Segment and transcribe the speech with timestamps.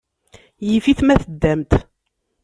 [0.67, 1.71] Yif-it ma teddamt.